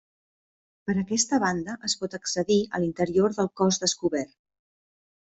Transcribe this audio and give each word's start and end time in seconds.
Per 0.89 0.93
aquesta 1.01 1.39
banda 1.43 1.75
es 1.89 1.95
pot 2.03 2.15
accedir 2.19 2.57
a 2.79 2.81
l'interior 2.85 3.37
del 3.41 3.51
cos 3.63 3.79
descobert. 3.85 4.33